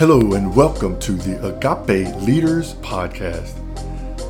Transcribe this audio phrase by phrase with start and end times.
[0.00, 3.52] Hello, and welcome to the Agape Leaders Podcast.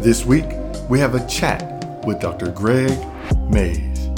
[0.03, 0.47] This week,
[0.89, 2.51] we have a chat with Dr.
[2.51, 2.99] Gregg
[3.49, 4.11] Mays.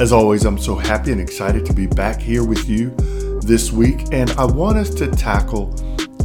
[0.00, 2.90] As always, I'm so happy and excited to be back here with you
[3.42, 5.72] this week, and I want us to tackle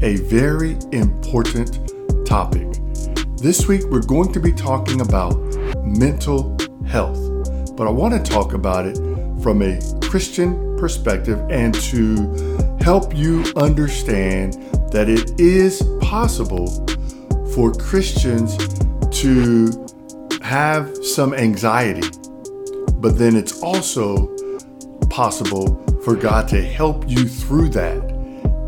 [0.02, 1.78] a very important
[2.26, 2.68] topic.
[3.38, 5.36] This week, we're going to be talking about
[5.86, 7.20] mental health,
[7.78, 8.98] but I want to talk about it
[9.44, 14.54] from a Christian perspective and to help you understand
[14.92, 16.68] that it is possible
[17.54, 18.58] for Christians
[19.22, 19.88] to
[20.42, 22.08] have some anxiety,
[22.96, 24.36] but then it's also
[25.10, 28.02] possible for God to help you through that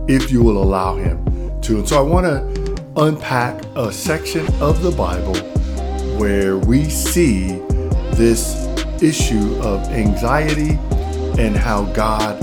[0.08, 1.26] if you will allow Him
[1.62, 1.78] to.
[1.78, 5.36] And so I want to unpack a section of the Bible
[6.20, 7.60] where we see
[8.14, 8.68] this
[9.02, 10.78] issue of anxiety
[11.42, 12.40] and how God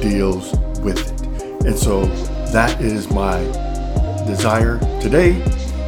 [0.00, 1.17] deals with it.
[1.64, 2.06] And so
[2.52, 3.38] that is my
[4.26, 5.30] desire today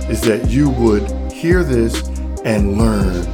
[0.08, 2.06] is that you would hear this
[2.44, 3.24] and learn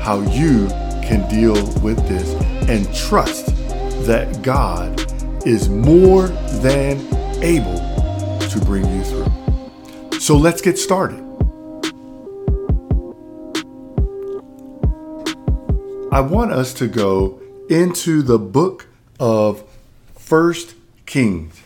[0.00, 0.68] how you
[1.02, 2.34] can deal with this
[2.68, 3.46] and trust
[4.06, 5.00] that God
[5.46, 6.28] is more
[6.60, 6.98] than
[7.42, 7.78] able
[8.48, 10.20] to bring you through.
[10.20, 11.20] So let's get started.
[16.10, 18.86] I want us to go into the book
[19.20, 19.62] of
[20.14, 20.74] First
[21.06, 21.62] Kings.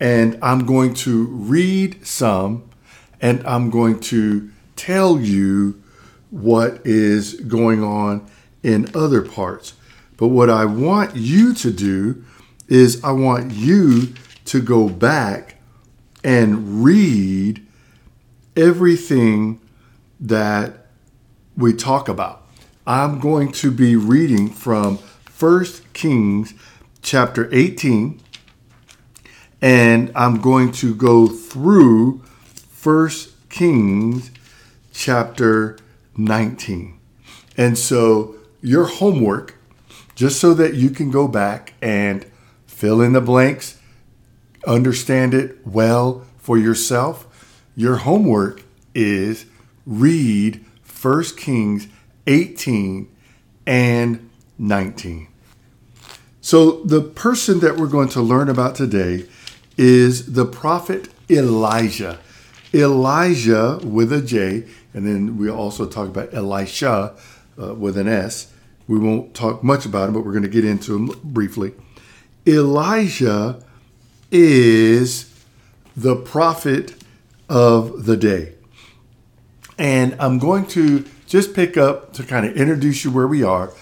[0.00, 2.70] And I'm going to read some
[3.20, 5.82] and I'm going to tell you
[6.30, 8.28] what is going on
[8.62, 9.74] in other parts.
[10.16, 12.24] But what I want you to do
[12.68, 14.14] is I want you
[14.46, 15.56] to go back
[16.22, 17.66] and read
[18.56, 19.60] everything
[20.20, 20.86] that
[21.56, 22.46] we talk about.
[22.86, 24.98] I'm going to be reading from
[25.38, 26.54] 1 Kings
[27.02, 28.20] chapter 18
[29.60, 34.30] and I'm going to go through First Kings
[34.92, 35.78] chapter
[36.16, 36.98] 19.
[37.56, 39.58] And so your homework
[40.14, 42.26] just so that you can go back and
[42.66, 43.78] fill in the blanks,
[44.66, 47.64] understand it well for yourself.
[47.76, 48.62] Your homework
[48.96, 49.46] is
[49.86, 50.64] read
[51.00, 51.86] 1 Kings
[52.26, 53.08] 18
[53.64, 55.28] and 19.
[56.40, 59.28] So, the person that we're going to learn about today
[59.78, 62.18] is the prophet Elijah.
[62.74, 67.14] Elijah with a J, and then we also talk about Elisha
[67.60, 68.52] uh, with an S.
[68.86, 71.72] We won't talk much about him, but we're going to get into him briefly.
[72.46, 73.62] Elijah
[74.30, 75.32] is
[75.96, 76.94] the prophet
[77.48, 78.54] of the day.
[79.78, 83.72] And I'm going to just pick up to kind of introduce you where we are.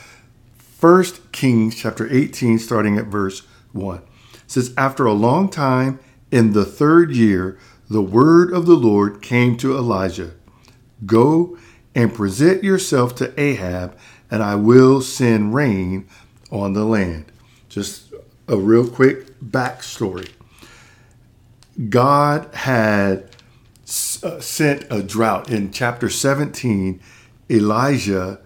[0.59, 3.41] First Kings chapter 18, starting at verse
[3.73, 4.03] 1.
[4.47, 5.99] Says, After a long time,
[6.31, 7.59] in the third year,
[7.89, 10.33] the word of the Lord came to Elijah
[11.05, 11.59] Go
[11.95, 13.97] and present yourself to Ahab,
[14.31, 16.09] and I will send rain
[16.51, 17.31] on the land.
[17.69, 18.13] Just
[18.49, 20.31] a real quick backstory.
[21.91, 23.29] God had
[24.23, 27.01] uh, sent a drought in chapter 17
[27.51, 28.41] Elijah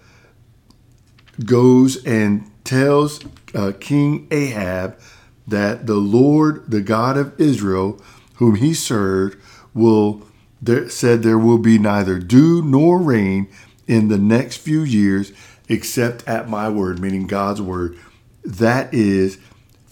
[1.45, 3.21] goes and tells
[3.55, 4.99] uh, King Ahab
[5.51, 8.01] that the Lord, the God of Israel,
[8.37, 9.39] whom he served,
[9.75, 10.23] will
[10.63, 13.49] there, said there will be neither dew nor rain
[13.87, 15.33] in the next few years
[15.69, 17.99] except at my word, meaning God's word.
[18.45, 19.39] That is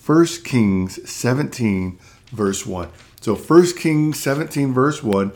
[0.05, 1.99] 1 Kings 17,
[2.33, 2.89] verse 1.
[3.21, 5.33] So 1 Kings 17, verse 1,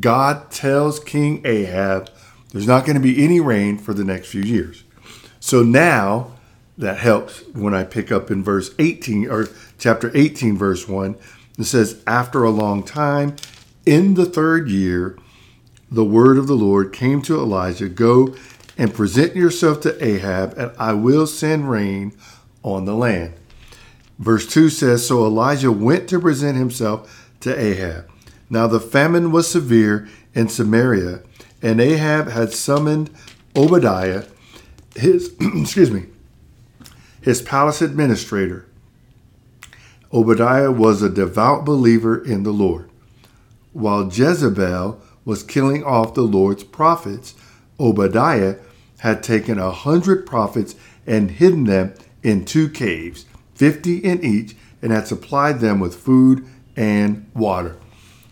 [0.00, 2.10] God tells King Ahab,
[2.52, 4.84] there's not going to be any rain for the next few years.
[5.40, 6.37] So now
[6.78, 11.16] that helps when I pick up in verse 18 or chapter 18, verse 1.
[11.58, 13.36] It says, After a long time,
[13.84, 15.18] in the third year,
[15.90, 18.34] the word of the Lord came to Elijah Go
[18.76, 22.16] and present yourself to Ahab, and I will send rain
[22.62, 23.34] on the land.
[24.18, 28.08] Verse 2 says, So Elijah went to present himself to Ahab.
[28.48, 31.22] Now the famine was severe in Samaria,
[31.60, 33.10] and Ahab had summoned
[33.56, 34.24] Obadiah,
[34.94, 36.06] his excuse me,
[37.28, 38.64] his palace administrator.
[40.14, 42.88] Obadiah was a devout believer in the Lord.
[43.74, 47.34] While Jezebel was killing off the Lord's prophets,
[47.78, 48.56] Obadiah
[49.00, 50.74] had taken a hundred prophets
[51.06, 51.92] and hidden them
[52.22, 56.46] in two caves, fifty in each, and had supplied them with food
[56.76, 57.76] and water.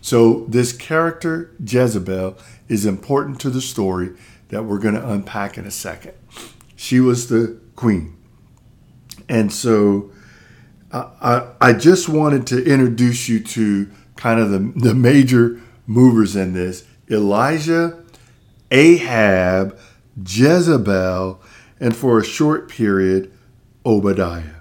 [0.01, 2.35] So, this character, Jezebel,
[2.67, 4.13] is important to the story
[4.49, 6.13] that we're going to unpack in a second.
[6.75, 8.16] She was the queen.
[9.29, 10.11] And so,
[10.91, 16.53] I, I just wanted to introduce you to kind of the, the major movers in
[16.53, 18.03] this Elijah,
[18.71, 19.77] Ahab,
[20.25, 21.41] Jezebel,
[21.79, 23.31] and for a short period,
[23.85, 24.55] Obadiah.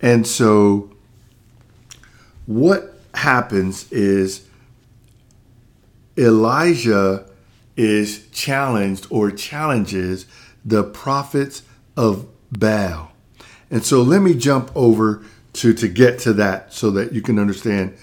[0.00, 0.90] And so,
[2.46, 4.46] what happens is
[6.16, 7.28] Elijah
[7.76, 10.26] is challenged or challenges
[10.64, 11.62] the prophets
[11.96, 13.12] of Baal.
[13.70, 15.22] And so let me jump over
[15.54, 17.96] to to get to that so that you can understand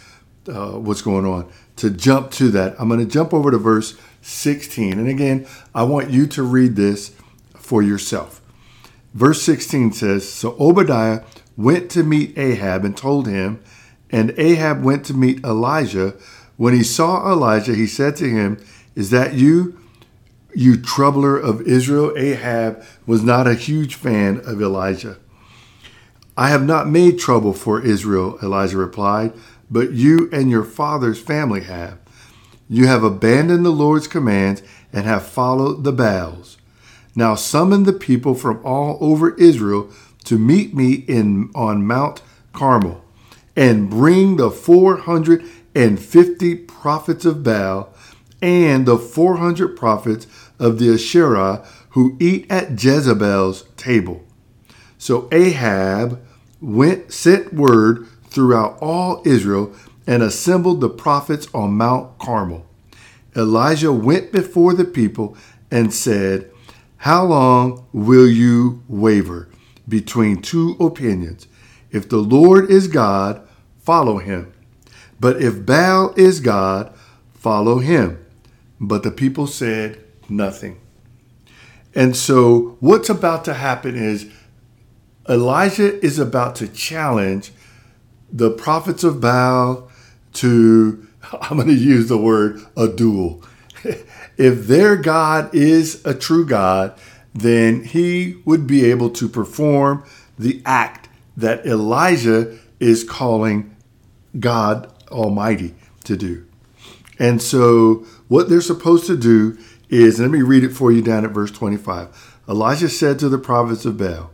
[0.47, 1.51] uh, what's going on.
[1.77, 4.99] To jump to that, I'm going to jump over to verse 16.
[4.99, 7.15] And again, I want you to read this
[7.55, 8.41] for yourself.
[9.13, 11.21] Verse 16 says So Obadiah
[11.55, 13.61] went to meet Ahab and told him,
[14.11, 16.15] and Ahab went to meet Elijah.
[16.57, 18.63] When he saw Elijah, he said to him,
[18.95, 19.79] Is that you,
[20.55, 22.13] you troubler of Israel?
[22.15, 25.17] Ahab was not a huge fan of Elijah.
[26.35, 29.33] I have not made trouble for Israel, Elijah replied,
[29.69, 31.99] but you and your father's family have.
[32.67, 36.57] You have abandoned the Lord's commands and have followed the Baals.
[37.15, 39.89] Now summon the people from all over Israel
[40.23, 43.03] to meet me in on Mount Carmel,
[43.55, 47.93] and bring the 450 prophets of Baal
[48.41, 50.27] and the 400 prophets
[50.59, 54.23] of the Asherah who eat at Jezebel's table.
[55.03, 56.25] So Ahab
[56.61, 59.73] went sent word throughout all Israel
[60.07, 62.65] and assembled the prophets on Mount Carmel.
[63.35, 65.35] Elijah went before the people
[65.69, 66.49] and said,
[66.95, 69.49] How long will you waver
[69.89, 71.47] between two opinions?
[71.91, 73.45] If the Lord is God,
[73.81, 74.53] follow him.
[75.19, 76.95] But if Baal is God,
[77.33, 78.25] follow him.
[78.79, 80.79] But the people said nothing.
[81.93, 84.31] And so, what's about to happen is
[85.27, 87.51] Elijah is about to challenge
[88.31, 89.89] the prophets of Baal
[90.33, 91.07] to,
[91.41, 93.43] I'm going to use the word, a duel.
[94.37, 96.97] if their God is a true God,
[97.33, 100.03] then he would be able to perform
[100.37, 103.75] the act that Elijah is calling
[104.39, 106.45] God Almighty to do.
[107.19, 109.57] And so, what they're supposed to do
[109.89, 112.41] is, let me read it for you down at verse 25.
[112.49, 114.31] Elijah said to the prophets of Baal,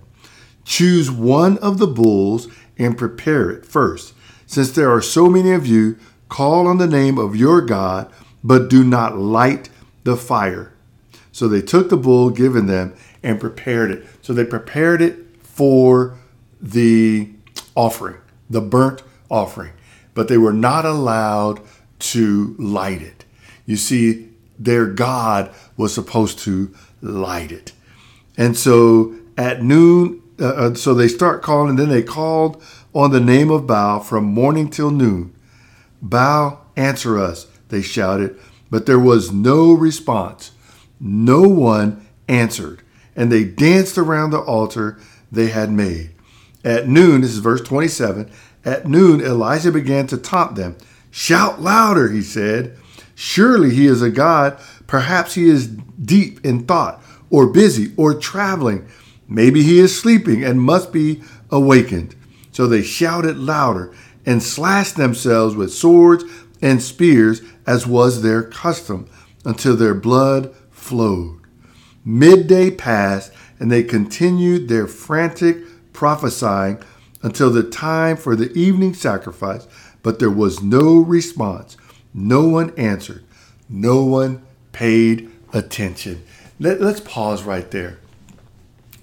[0.69, 4.13] Choose one of the bulls and prepare it first.
[4.45, 5.97] Since there are so many of you,
[6.29, 8.07] call on the name of your God,
[8.43, 9.69] but do not light
[10.03, 10.71] the fire.
[11.31, 12.93] So they took the bull given them
[13.23, 14.05] and prepared it.
[14.21, 16.19] So they prepared it for
[16.61, 17.31] the
[17.73, 18.17] offering,
[18.47, 19.73] the burnt offering,
[20.13, 21.61] but they were not allowed
[21.99, 23.25] to light it.
[23.65, 24.29] You see,
[24.59, 26.71] their God was supposed to
[27.01, 27.71] light it.
[28.37, 32.61] And so at noon, uh, uh, so they start calling, and then they called
[32.93, 35.33] on the name of Baal from morning till noon.
[36.01, 38.39] Baal, answer us, they shouted,
[38.69, 40.51] but there was no response.
[40.99, 42.81] No one answered,
[43.15, 44.97] and they danced around the altar
[45.31, 46.11] they had made.
[46.63, 48.29] At noon, this is verse 27,
[48.65, 50.75] at noon, Elijah began to taunt them.
[51.11, 52.77] Shout louder, he said.
[53.15, 54.59] Surely he is a God.
[54.87, 58.87] Perhaps he is deep in thought, or busy, or traveling.
[59.29, 61.21] Maybe he is sleeping and must be
[61.51, 62.15] awakened.
[62.51, 63.93] So they shouted louder
[64.25, 66.25] and slashed themselves with swords
[66.61, 69.07] and spears, as was their custom,
[69.45, 71.39] until their blood flowed.
[72.03, 75.57] Midday passed, and they continued their frantic
[75.93, 76.81] prophesying
[77.21, 79.67] until the time for the evening sacrifice,
[80.01, 81.77] but there was no response.
[82.13, 83.23] No one answered.
[83.67, 86.23] No one paid attention.
[86.59, 87.99] Let, us pause right there.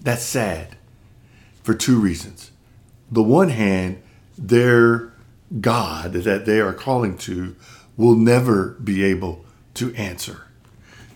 [0.07, 0.77] That's sad
[1.65, 2.53] for two reasons.
[3.11, 4.01] The one hand,
[4.39, 5.13] their
[5.61, 7.57] God that they are calling to
[7.97, 9.45] will never be able
[9.75, 10.43] to answer.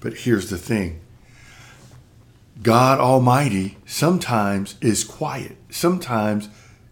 [0.00, 1.02] But here's the thing
[2.64, 5.56] God Almighty sometimes is quiet.
[5.70, 6.48] Sometimes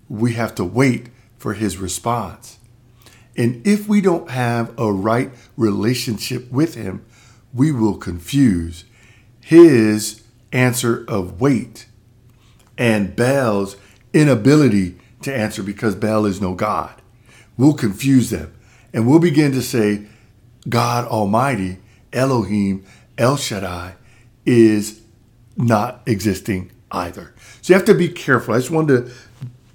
[0.08, 2.60] we have to wait for his response.
[3.36, 7.04] And if we don't have a right relationship with him,
[7.52, 8.84] we will confuse
[9.40, 11.86] his answer of wait
[12.78, 13.76] and Baal's
[14.14, 17.02] inability to answer because Baal is no God.
[17.56, 18.54] We'll confuse them
[18.94, 20.06] and we'll begin to say,
[20.68, 21.78] God Almighty,
[22.12, 22.85] Elohim,
[23.18, 23.97] El Shaddai,
[24.47, 25.02] is
[25.56, 27.35] not existing either.
[27.61, 28.54] So you have to be careful.
[28.54, 29.12] I just wanted to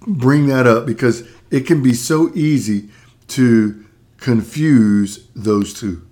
[0.07, 2.89] bring that up because it can be so easy
[3.29, 3.86] to
[4.17, 6.07] confuse those two.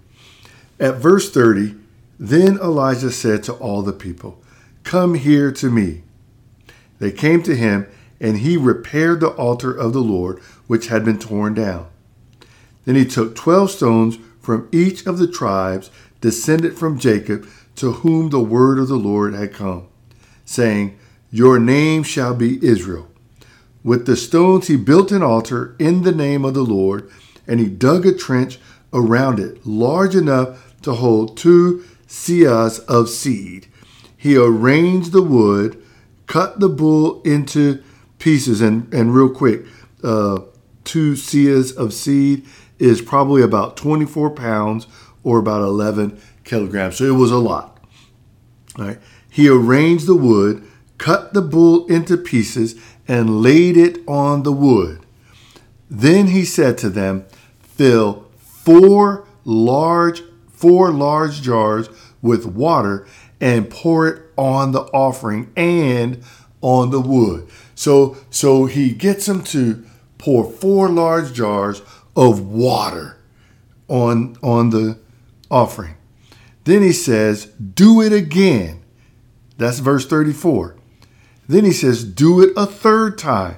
[0.80, 1.76] At verse 30,
[2.20, 4.42] then Elijah said to all the people,
[4.84, 6.04] Come here to me.
[7.02, 7.88] They came to him,
[8.20, 11.88] and he repaired the altar of the Lord, which had been torn down.
[12.86, 15.90] Then he took twelve stones from each of the tribes
[16.22, 19.88] descended from Jacob, to whom the word of the Lord had come,
[20.46, 20.96] saying,
[21.32, 23.08] Your name shall be Israel.
[23.84, 27.10] With the stones he built an altar in the name of the Lord,
[27.48, 28.60] and he dug a trench
[28.94, 33.66] around it, large enough to hold two seahs of seed.
[34.16, 35.81] He arranged the wood,
[36.32, 37.84] cut the bull into
[38.18, 39.66] pieces, and, and real quick,
[40.02, 40.40] uh,
[40.86, 42.46] two seahs of seed
[42.80, 44.88] is probably about 24 pounds
[45.24, 46.96] or about 11 kilograms.
[46.96, 47.84] So it was a lot.
[48.80, 49.00] All right.
[49.30, 50.66] He arranged the wood,
[50.98, 55.06] cut the bull into pieces, and laid it on the wood.
[55.90, 57.26] Then he said to them,
[57.60, 61.90] Fill four large four large jars
[62.22, 63.06] with water
[63.42, 66.24] and pour it on the offering and
[66.62, 67.50] on the wood.
[67.76, 69.84] So so he gets them to
[70.18, 71.82] pour four large jars
[72.16, 73.18] of water
[73.88, 75.00] on on the
[75.50, 75.96] offering.
[76.64, 78.82] Then he says, "Do it again."
[79.58, 80.76] That's verse 34.
[81.50, 83.58] Then he says, "Do it a third time."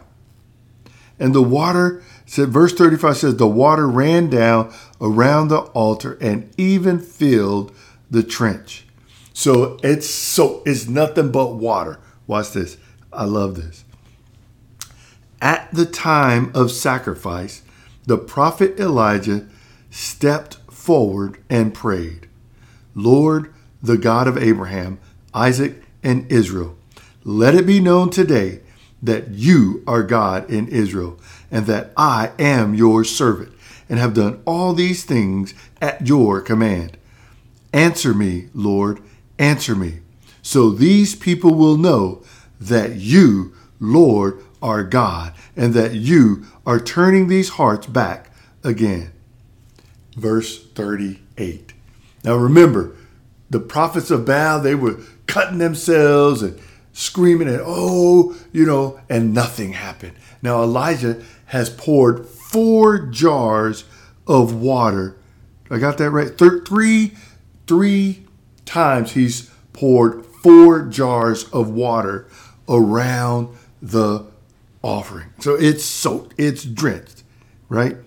[1.19, 6.49] And the water said verse 35 says the water ran down around the altar and
[6.57, 7.71] even filled
[8.09, 8.82] the trench.
[9.33, 11.99] So it's so it's nothing but water.
[12.27, 12.77] Watch this.
[13.11, 13.83] I love this.
[15.41, 17.63] At the time of sacrifice,
[18.05, 19.45] the prophet Elijah
[19.89, 22.27] stepped forward and prayed,
[22.95, 24.99] Lord, the God of Abraham,
[25.33, 26.77] Isaac, and Israel,
[27.23, 28.61] let it be known today
[29.01, 31.19] that you are God in Israel,
[31.51, 33.51] and that I am your servant,
[33.89, 36.97] and have done all these things at your command.
[37.73, 39.01] Answer me, Lord,
[39.39, 39.99] answer me,
[40.41, 42.23] so these people will know
[42.59, 48.31] that you, Lord, are God, and that you are turning these hearts back
[48.63, 49.11] again.
[50.15, 51.73] Verse 38.
[52.23, 52.95] Now remember,
[53.49, 56.59] the prophets of Baal, they were cutting themselves and
[56.93, 60.13] screaming and oh, you know, and nothing happened.
[60.41, 63.83] Now Elijah has poured four jars
[64.27, 65.17] of water.
[65.69, 66.37] I got that right.
[66.37, 67.13] three,
[67.67, 68.22] three
[68.73, 72.27] times he's poured four jars of water
[72.67, 74.25] around the
[74.81, 75.29] offering.
[75.39, 77.23] So it's soaked, it's drenched,
[77.69, 77.97] right?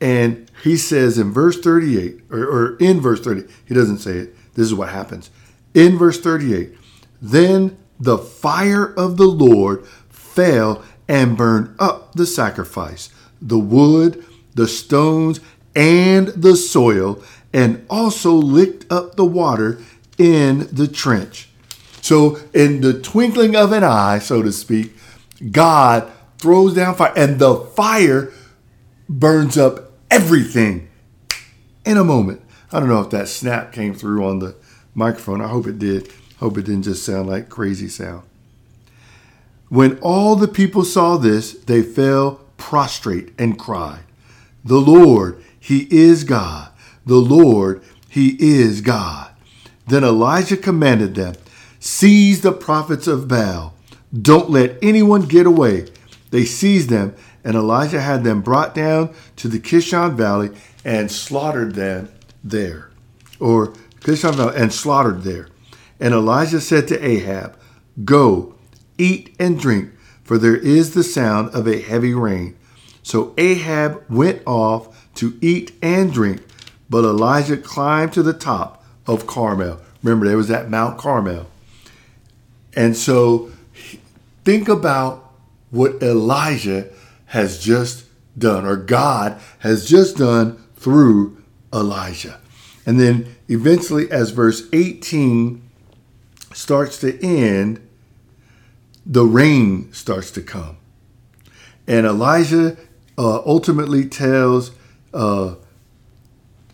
[0.00, 4.54] And he says in verse 38, or, or in verse 30, he doesn't say it.
[4.54, 5.30] This is what happens.
[5.74, 6.72] In verse 38,
[7.20, 14.66] then the fire of the Lord fell and burned up the sacrifice, the wood, the
[14.66, 15.40] stones,
[15.74, 17.22] and the soil,
[17.52, 19.78] and also licked up the water
[20.18, 21.48] in the trench.
[22.00, 24.92] So, in the twinkling of an eye, so to speak,
[25.50, 28.32] God throws down fire, and the fire
[29.08, 30.88] burns up everything
[31.84, 32.40] in a moment.
[32.72, 34.56] I don't know if that snap came through on the
[34.94, 35.40] microphone.
[35.40, 36.10] I hope it did.
[36.38, 38.22] Hope it didn't just sound like crazy sound.
[39.68, 44.02] When all the people saw this, they fell prostrate and cried,
[44.64, 46.71] The Lord, He is God.
[47.06, 49.30] The Lord, He is God.
[49.86, 51.34] Then Elijah commanded them,
[51.80, 53.74] Seize the prophets of Baal.
[54.12, 55.88] Don't let anyone get away.
[56.30, 60.50] They seized them, and Elijah had them brought down to the Kishon Valley
[60.84, 62.08] and slaughtered them
[62.44, 62.90] there.
[63.40, 63.68] Or
[64.00, 65.48] Kishon Valley and slaughtered there.
[65.98, 67.56] And Elijah said to Ahab,
[68.04, 68.54] Go,
[68.98, 69.90] eat and drink,
[70.24, 72.56] for there is the sound of a heavy rain.
[73.02, 76.42] So Ahab went off to eat and drink,
[76.92, 79.80] but Elijah climbed to the top of Carmel.
[80.02, 81.46] Remember, there was that Mount Carmel.
[82.76, 83.50] And so
[84.44, 85.32] think about
[85.70, 86.90] what Elijah
[87.28, 88.04] has just
[88.38, 92.38] done, or God has just done through Elijah.
[92.84, 95.62] And then eventually, as verse 18
[96.52, 97.80] starts to end,
[99.06, 100.76] the rain starts to come.
[101.88, 102.76] And Elijah
[103.16, 104.72] uh, ultimately tells,
[105.14, 105.54] uh,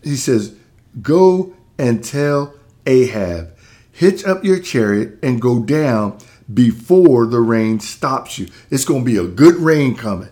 [0.09, 0.55] he says,
[1.01, 2.53] Go and tell
[2.85, 3.55] Ahab,
[3.91, 6.17] hitch up your chariot and go down
[6.51, 8.47] before the rain stops you.
[8.69, 10.29] It's going to be a good rain coming.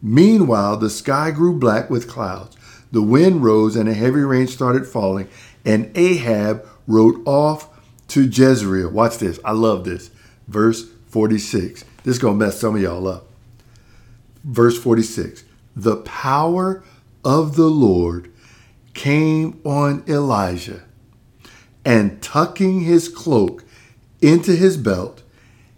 [0.00, 2.56] Meanwhile, the sky grew black with clouds.
[2.90, 5.28] The wind rose and a heavy rain started falling,
[5.64, 7.68] and Ahab rode off
[8.08, 8.90] to Jezreel.
[8.90, 9.38] Watch this.
[9.44, 10.10] I love this.
[10.46, 11.84] Verse 46.
[12.04, 13.26] This is going to mess some of y'all up.
[14.44, 15.44] Verse 46.
[15.76, 16.82] The power
[17.24, 18.32] of the Lord
[18.94, 20.82] came on Elijah,
[21.84, 23.64] and tucking his cloak
[24.20, 25.22] into his belt,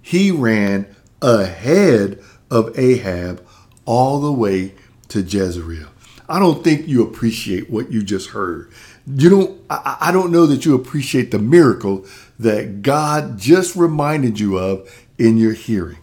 [0.00, 0.86] he ran
[1.22, 3.46] ahead of Ahab
[3.84, 4.74] all the way
[5.08, 5.88] to Jezreel.
[6.28, 8.70] I don't think you appreciate what you just heard.
[9.06, 12.06] You don't, I, I don't know that you appreciate the miracle
[12.38, 14.88] that God just reminded you of
[15.18, 15.98] in your hearing.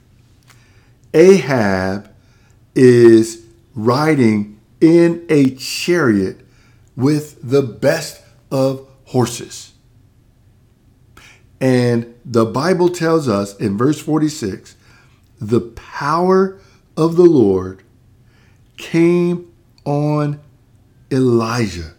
[1.14, 2.14] Ahab
[2.76, 6.47] is riding in a chariot
[6.98, 9.72] with the best of horses.
[11.62, 14.76] And the Bible tells us in verse 46
[15.40, 16.60] the power
[16.98, 17.84] of the Lord
[18.76, 19.54] came
[19.86, 20.40] on
[21.12, 21.94] Elijah,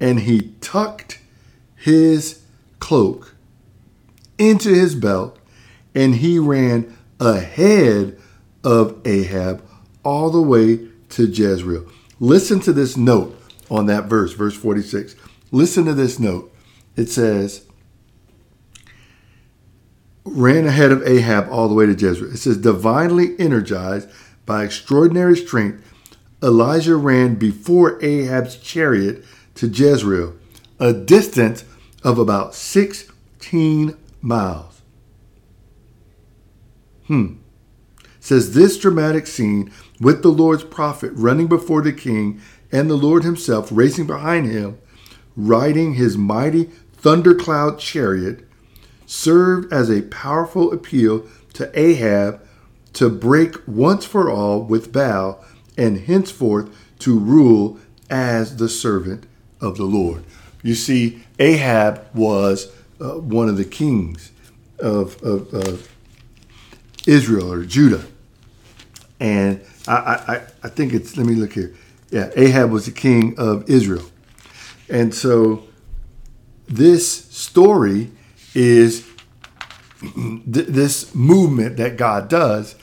[0.00, 1.18] and he tucked
[1.76, 2.42] his
[2.78, 3.34] cloak
[4.38, 5.38] into his belt,
[5.94, 8.18] and he ran ahead
[8.62, 9.62] of Ahab
[10.04, 11.86] all the way to Jezreel.
[12.20, 13.38] Listen to this note
[13.70, 15.16] on that verse, verse 46.
[15.50, 16.52] Listen to this note.
[16.96, 17.66] It says,
[20.24, 22.32] ran ahead of Ahab all the way to Jezreel.
[22.32, 24.08] It says, divinely energized
[24.46, 25.82] by extraordinary strength,
[26.42, 30.34] Elijah ran before Ahab's chariot to Jezreel,
[30.78, 31.64] a distance
[32.02, 34.82] of about 16 miles.
[37.06, 37.34] Hmm.
[38.18, 42.40] says this dramatic scene with the Lord's prophet running before the king
[42.72, 44.78] and the Lord himself racing behind him,
[45.36, 48.48] riding his mighty thundercloud chariot,
[49.06, 52.40] served as a powerful appeal to Ahab
[52.94, 55.44] to break once for all with Baal
[55.76, 59.26] and henceforth to rule as the servant
[59.60, 60.24] of the Lord.
[60.62, 64.32] You see, Ahab was uh, one of the kings
[64.78, 65.90] of, of, of,
[67.06, 68.06] Israel or Judah.
[69.20, 71.74] And I, I, I think it's, let me look here.
[72.10, 74.04] Yeah, Ahab was the king of Israel.
[74.88, 75.64] And so
[76.66, 78.10] this story
[78.54, 79.08] is
[80.00, 82.76] th- this movement that God does,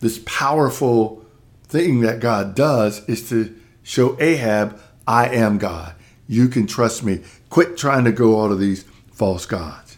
[0.00, 1.24] this powerful
[1.64, 5.94] thing that God does is to show Ahab, I am God.
[6.26, 7.20] You can trust me.
[7.50, 9.96] Quit trying to go all of these false gods.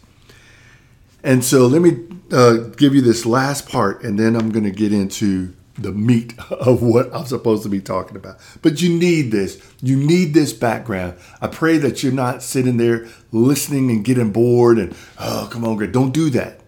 [1.23, 4.71] And so let me uh, give you this last part, and then I'm going to
[4.71, 8.37] get into the meat of what I'm supposed to be talking about.
[8.61, 9.61] But you need this.
[9.81, 11.17] You need this background.
[11.41, 15.77] I pray that you're not sitting there listening and getting bored and, oh, come on,
[15.77, 15.91] Gregg.
[15.91, 16.59] Don't do that.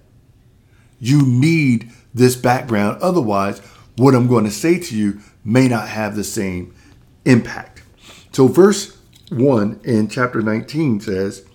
[0.99, 3.01] You need this background.
[3.01, 3.59] Otherwise,
[3.97, 6.73] what I'm going to say to you may not have the same
[7.25, 7.83] impact.
[8.31, 8.97] So, verse
[9.29, 11.45] 1 in chapter 19 says,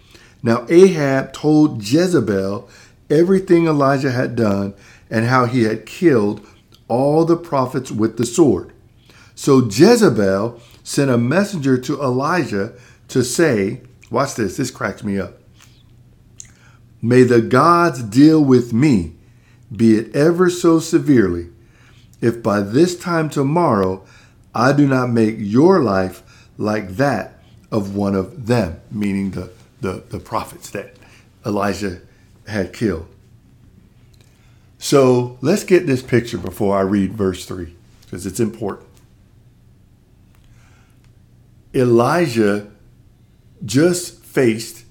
[0.42, 2.68] Now Ahab told Jezebel
[3.10, 4.74] everything Elijah had done
[5.10, 6.46] and how he had killed
[6.88, 8.72] all the prophets with the sword.
[9.34, 12.72] So Jezebel sent a messenger to Elijah
[13.08, 15.38] to say, Watch this, this cracks me up.
[17.00, 19.12] May the gods deal with me
[19.74, 21.50] be it ever so severely,
[22.20, 24.04] if by this time tomorrow
[24.54, 26.22] I do not make your life
[26.56, 30.96] like that of one of them, meaning the, the, the prophets that
[31.44, 32.00] Elijah
[32.46, 33.06] had killed.
[34.78, 38.88] So let's get this picture before I read verse 3, because it's important.
[41.74, 42.70] Elijah
[43.64, 44.84] just faced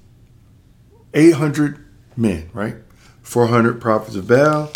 [1.14, 1.84] 800
[2.16, 2.76] men, right?
[3.22, 4.72] 400 prophets of Baal,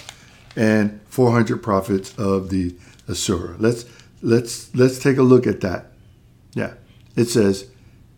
[0.56, 2.76] and 400 prophets of the
[3.08, 3.56] Asherah.
[3.60, 3.86] Let's
[4.22, 5.92] let's let's take a look at that.
[6.54, 6.74] Yeah,
[7.16, 7.68] it says,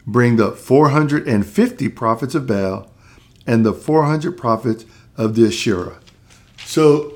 [0.06, 2.91] "Bring the 450 prophets of Baal
[3.45, 4.86] and the 400 prophets
[5.17, 5.99] of the Asherah."
[6.65, 7.13] So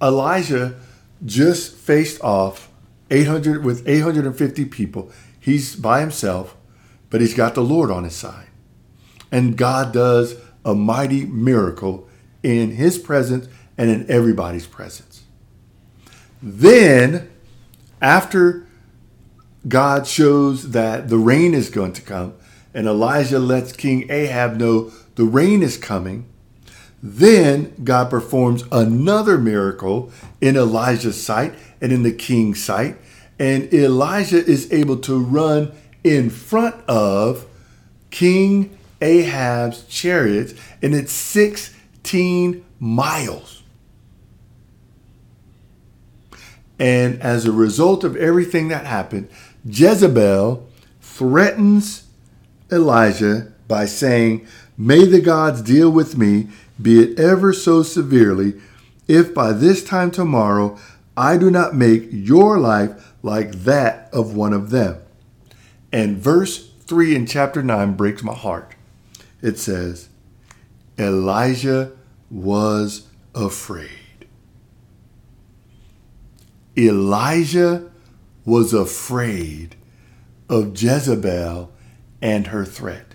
[0.00, 0.78] Elijah
[1.24, 2.70] just faced off
[3.10, 5.10] 800 with 850 people.
[5.38, 6.56] He's by himself,
[7.10, 8.48] but he's got the Lord on his side.
[9.30, 12.08] And God does a mighty miracle
[12.42, 15.24] in his presence and in everybody's presence.
[16.42, 17.30] Then,
[18.00, 18.66] after
[19.66, 22.34] God shows that the rain is going to come,
[22.74, 26.26] and Elijah lets King Ahab know the rain is coming,
[27.06, 32.96] then God performs another miracle in Elijah's sight and in the king's sight.
[33.38, 37.44] And Elijah is able to run in front of
[38.10, 43.62] King Ahab's chariots, and it's 16 miles.
[46.78, 49.28] And as a result of everything that happened,
[49.66, 50.66] Jezebel
[51.02, 52.04] threatens
[52.72, 56.48] Elijah by saying, May the gods deal with me,
[56.80, 58.54] be it ever so severely,
[59.06, 60.78] if by this time tomorrow
[61.16, 64.98] I do not make your life like that of one of them.
[65.92, 68.74] And verse 3 in chapter 9 breaks my heart.
[69.40, 70.08] It says,
[70.98, 71.92] Elijah
[72.30, 73.90] was afraid.
[76.76, 77.90] Elijah
[78.44, 79.76] was afraid
[80.48, 81.72] of Jezebel
[82.20, 83.14] and her threat.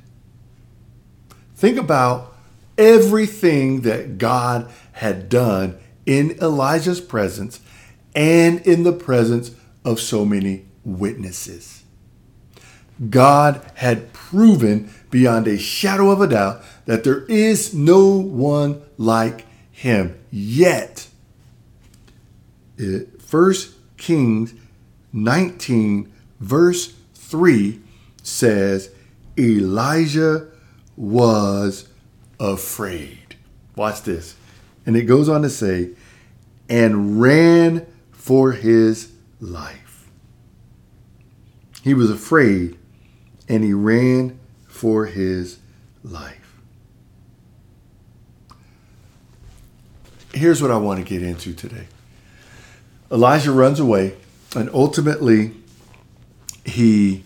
[1.55, 2.28] Think about
[2.79, 7.59] everything that God had done in Elijah's presence
[8.15, 9.51] and in the presence
[9.85, 11.83] of so many witnesses.
[13.09, 19.45] God had proven beyond a shadow of a doubt that there is no one like
[19.71, 20.19] him.
[20.31, 21.07] Yet,
[22.77, 23.53] 1
[23.97, 24.53] Kings
[25.11, 27.79] 19, verse 3
[28.23, 28.89] says,
[29.37, 30.47] Elijah
[30.95, 31.88] was
[32.39, 33.35] afraid.
[33.75, 34.35] Watch this.
[34.85, 35.91] And it goes on to say,
[36.69, 40.09] and ran for his life.
[41.83, 42.77] He was afraid
[43.47, 45.57] and he ran for his
[46.03, 46.35] life.
[50.33, 51.87] Here's what I want to get into today.
[53.11, 54.15] Elijah runs away,
[54.55, 55.53] and ultimately,
[56.63, 57.23] he,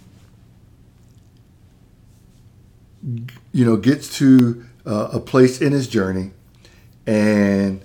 [3.52, 6.32] you know, gets to uh, a place in his journey,
[7.06, 7.82] and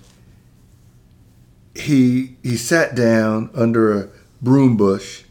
[1.75, 4.09] he he sat down under a
[4.41, 5.23] broom bush,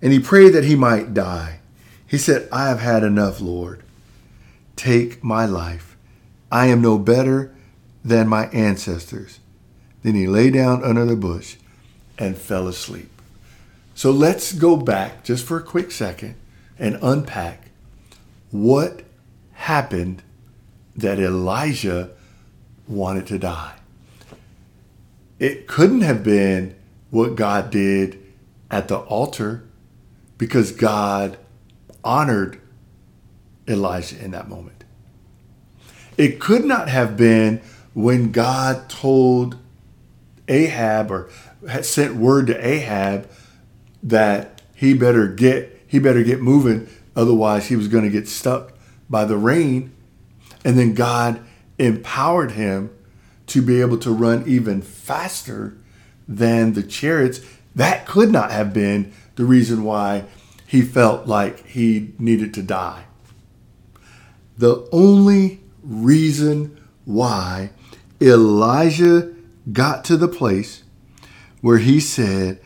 [0.00, 1.60] and he prayed that he might die.
[2.06, 3.82] He said, "I have had enough, Lord.
[4.76, 5.96] Take my life.
[6.50, 7.54] I am no better
[8.04, 9.38] than my ancestors."
[10.02, 11.56] Then he lay down under the bush
[12.18, 13.08] and fell asleep.
[13.94, 16.34] So let's go back just for a quick second
[16.78, 17.70] and unpack
[18.50, 19.02] what
[19.52, 20.22] happened
[20.96, 22.10] that Elijah
[22.86, 23.74] wanted to die.
[25.38, 26.74] It couldn't have been
[27.10, 28.18] what God did
[28.70, 29.64] at the altar
[30.38, 31.36] because God
[32.04, 32.60] honored
[33.68, 34.84] Elijah in that moment.
[36.16, 37.60] It could not have been
[37.94, 39.56] when God told
[40.48, 41.30] Ahab or
[41.68, 43.28] had sent word to Ahab
[44.02, 48.72] that he better get he better get moving otherwise he was going to get stuck
[49.08, 49.92] by the rain
[50.64, 51.44] and then God
[51.78, 52.90] empowered him
[53.48, 55.76] to be able to run even faster
[56.28, 57.40] than the chariots.
[57.74, 60.24] That could not have been the reason why
[60.66, 63.04] he felt like he needed to die.
[64.56, 67.70] The only reason why
[68.20, 69.34] Elijah
[69.72, 70.82] got to the place
[71.60, 72.60] where he said,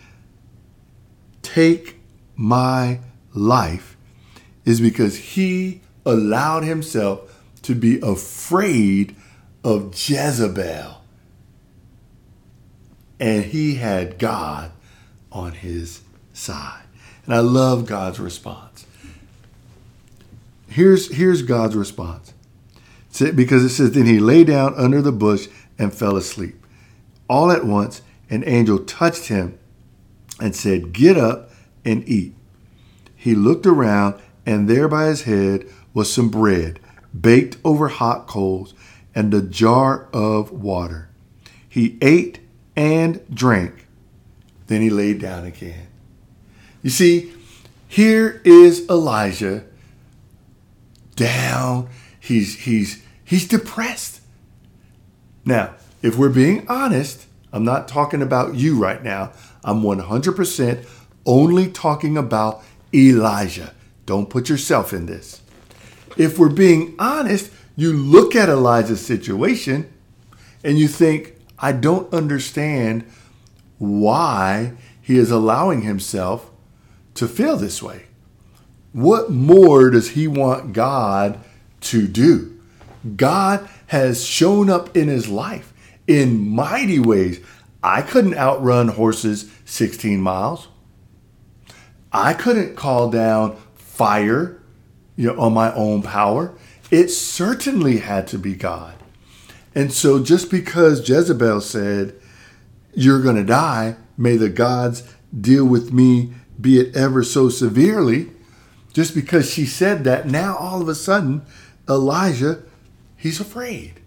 [1.42, 2.00] Take
[2.34, 3.00] my
[3.34, 3.96] life,
[4.64, 7.25] is because he allowed himself
[7.66, 9.16] to be afraid
[9.64, 11.02] of Jezebel.
[13.18, 14.70] And he had God
[15.32, 16.02] on his
[16.32, 16.84] side.
[17.24, 18.86] And I love God's response.
[20.68, 22.32] Here's, here's God's response.
[23.34, 25.48] Because it says, Then he lay down under the bush
[25.78, 26.62] and fell asleep.
[27.28, 29.58] All at once, an angel touched him
[30.40, 31.50] and said, Get up
[31.84, 32.34] and eat.
[33.16, 36.78] He looked around, and there by his head was some bread
[37.20, 38.74] baked over hot coals
[39.14, 41.08] and a jar of water.
[41.68, 42.40] He ate
[42.74, 43.86] and drank.
[44.66, 45.86] Then he laid down again.
[46.82, 47.32] You see,
[47.88, 49.64] here is Elijah
[51.14, 51.88] down.
[52.20, 54.20] He's he's he's depressed.
[55.44, 59.32] Now, if we're being honest, I'm not talking about you right now.
[59.64, 60.86] I'm 100%
[61.24, 63.72] only talking about Elijah.
[64.04, 65.40] Don't put yourself in this.
[66.16, 69.92] If we're being honest, you look at Elijah's situation
[70.64, 73.04] and you think, I don't understand
[73.78, 76.50] why he is allowing himself
[77.14, 78.06] to feel this way.
[78.92, 81.38] What more does he want God
[81.82, 82.58] to do?
[83.16, 85.72] God has shown up in his life
[86.06, 87.40] in mighty ways.
[87.82, 90.68] I couldn't outrun horses 16 miles.
[92.12, 94.62] I couldn't call down fire
[95.16, 96.54] you know, on my own power.
[96.90, 98.94] It certainly had to be God.
[99.74, 102.14] And so just because Jezebel said,
[102.94, 105.02] You're going to die, may the gods
[105.38, 108.30] deal with me, be it ever so severely,
[108.92, 111.44] just because she said that, now all of a sudden,
[111.88, 112.62] Elijah,
[113.16, 114.00] he's afraid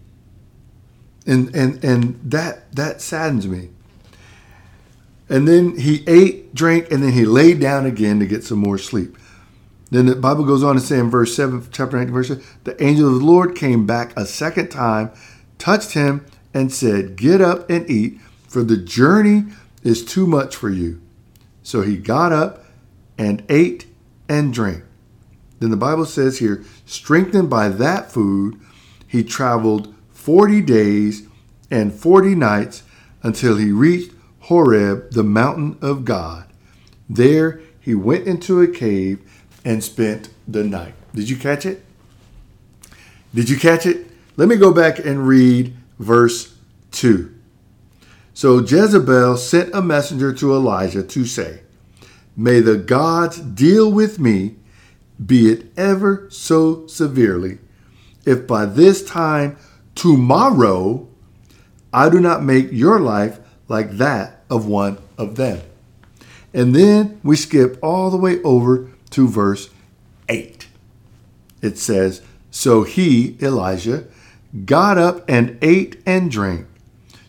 [1.26, 3.70] and and and that that saddens me.
[5.28, 8.78] And then he ate, drank, and then he laid down again to get some more
[8.78, 9.16] sleep.
[9.90, 12.82] Then the Bible goes on to say in verse 7, chapter 19, verse 7, the
[12.82, 15.10] angel of the Lord came back a second time,
[15.58, 16.24] touched him,
[16.54, 19.46] and said, Get up and eat, for the journey
[19.82, 21.00] is too much for you.
[21.62, 22.64] So he got up
[23.18, 23.86] and ate
[24.28, 24.84] and drank.
[25.58, 28.58] Then the Bible says here, strengthened by that food,
[29.06, 31.26] he traveled 40 days
[31.70, 32.82] and 40 nights
[33.22, 36.46] until he reached Horeb, the mountain of God.
[37.08, 39.20] There he went into a cave
[39.64, 40.94] and spent the night.
[41.14, 41.84] Did you catch it?
[43.34, 44.06] Did you catch it?
[44.36, 46.54] Let me go back and read verse
[46.92, 47.34] 2.
[48.34, 51.60] So Jezebel sent a messenger to Elijah to say,
[52.36, 54.56] May the gods deal with me,
[55.24, 57.58] be it ever so severely,
[58.24, 59.58] if by this time
[59.94, 61.06] tomorrow
[61.92, 65.60] I do not make your life like that of one of them.
[66.54, 69.70] And then we skip all the way over to verse
[70.28, 70.68] 8.
[71.62, 74.04] It says, So he, Elijah,
[74.64, 76.66] got up and ate and drank.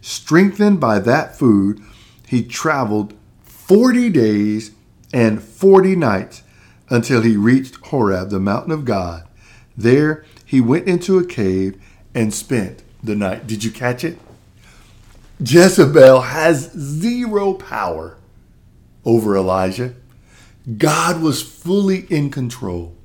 [0.02, 1.82] Strengthened by that food,
[2.28, 3.14] he traveled
[3.44, 4.72] 40 days
[5.14, 6.44] and 40 nights
[6.90, 9.28] until he reached Horeb, the mountain of God.
[9.78, 11.82] There he went into a cave
[12.14, 13.48] and spent the night.
[13.48, 14.18] Did you catch it?
[15.40, 18.18] Jezebel has zero power
[19.06, 19.96] over Elijah.
[20.78, 22.96] God was fully in control.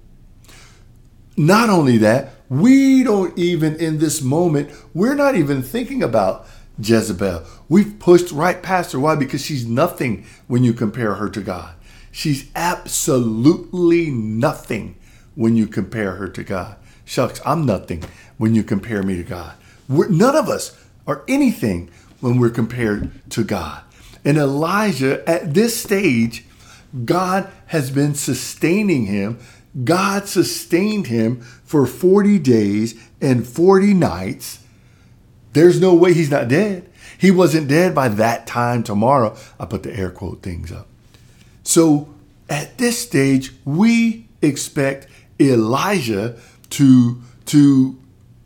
[1.36, 6.46] Not only that, we don't even in this moment, we're not even thinking about
[6.78, 7.44] Jezebel.
[7.68, 9.00] We've pushed right past her.
[9.00, 9.16] Why?
[9.16, 11.74] Because she's nothing when you compare her to God.
[12.12, 14.96] She's absolutely nothing
[15.34, 16.76] when you compare her to God.
[17.04, 18.04] Shucks, I'm nothing
[18.38, 19.54] when you compare me to God.
[19.88, 21.90] We're, none of us are anything
[22.20, 23.82] when we're compared to God.
[24.24, 26.45] And Elijah, at this stage,
[27.04, 29.38] God has been sustaining him.
[29.84, 34.60] God sustained him for 40 days and 40 nights.
[35.52, 36.88] There's no way he's not dead.
[37.18, 39.36] He wasn't dead by that time tomorrow.
[39.58, 40.86] I put the air quote things up.
[41.62, 42.08] So
[42.48, 45.08] at this stage, we expect
[45.40, 46.38] Elijah
[46.70, 47.98] to, to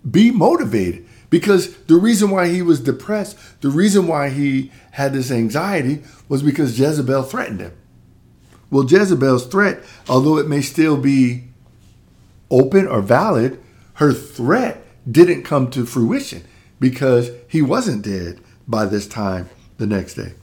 [0.08, 5.30] be motivated because the reason why he was depressed, the reason why he had this
[5.30, 7.72] anxiety was because Jezebel threatened him.
[8.70, 11.44] Well, Jezebel's threat, although it may still be
[12.50, 13.60] open or valid,
[13.94, 16.44] her threat didn't come to fruition
[16.78, 20.34] because he wasn't dead by this time the next day.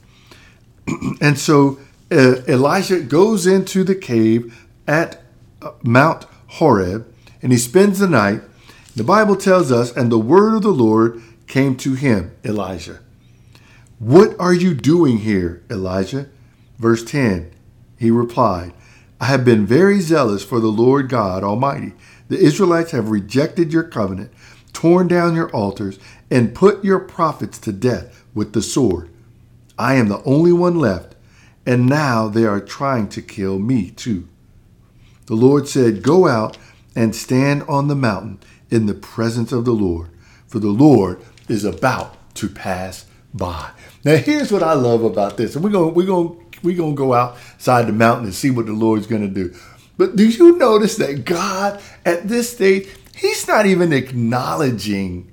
[1.20, 1.78] and so
[2.10, 5.22] uh, Elijah goes into the cave at
[5.62, 7.12] uh, Mount Horeb
[7.42, 8.42] and he spends the night.
[8.94, 13.00] The Bible tells us, and the word of the Lord came to him, Elijah.
[13.98, 16.28] What are you doing here, Elijah?
[16.78, 17.50] Verse 10
[17.98, 18.72] He replied,
[19.20, 21.92] I have been very zealous for the Lord God Almighty.
[22.28, 24.30] The Israelites have rejected your covenant,
[24.72, 25.98] torn down your altars,
[26.30, 29.10] and put your prophets to death with the sword.
[29.78, 31.16] I am the only one left,
[31.66, 34.28] and now they are trying to kill me too.
[35.26, 36.56] The Lord said, Go out
[36.94, 38.38] and stand on the mountain
[38.70, 40.10] in the presence of the Lord,
[40.46, 43.70] for the Lord is about to pass by.
[44.04, 47.14] Now, here's what I love about this, and we're gonna we're gonna we're gonna go
[47.14, 49.54] outside the mountain and see what the Lord's gonna do.
[49.96, 55.32] But do you notice that God at this stage, He's not even acknowledging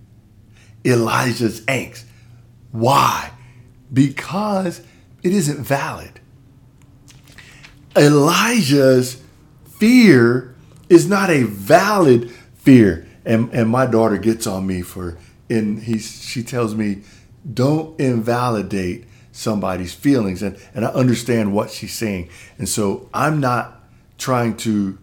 [0.86, 2.06] Elijah's angst.
[2.72, 3.32] Why?
[3.92, 4.82] Because
[5.24, 6.20] it isn't valid.
[7.98, 9.22] Elijah's
[9.80, 10.56] fear
[10.90, 13.08] is not a valid fear.
[13.26, 15.18] And, and my daughter gets on me for,
[15.50, 17.02] and he, she tells me,
[17.52, 19.06] don't invalidate
[19.36, 20.42] somebody's feelings.
[20.42, 22.30] And, and I understand what she's saying.
[22.58, 23.84] And so I'm not
[24.18, 24.98] trying to